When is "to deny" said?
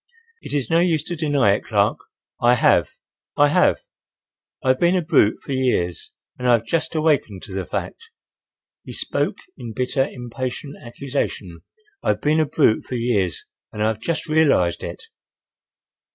1.03-1.53